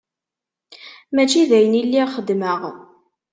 Mačči 1.13 1.41
d 1.49 1.51
ayen 1.57 1.79
i 1.79 1.83
lliɣ 1.87 2.07
xeddmeɣ. 2.15 2.59